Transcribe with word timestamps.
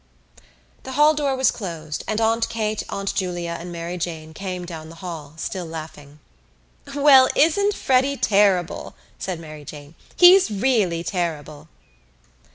The 0.81 0.93
hall 0.93 1.13
door 1.13 1.35
was 1.35 1.51
closed; 1.51 2.03
and 2.07 2.19
Aunt 2.19 2.49
Kate, 2.49 2.81
Aunt 2.89 3.13
Julia 3.13 3.55
and 3.59 3.71
Mary 3.71 3.99
Jane 3.99 4.33
came 4.33 4.65
down 4.65 4.89
the 4.89 4.95
hall, 4.95 5.33
still 5.37 5.67
laughing. 5.67 6.17
"Well, 6.95 7.29
isn't 7.35 7.75
Freddy 7.75 8.17
terrible?" 8.17 8.95
said 9.19 9.39
Mary 9.39 9.63
Jane. 9.63 9.93
"He's 10.15 10.49
really 10.49 11.03
terrible." 11.03 11.67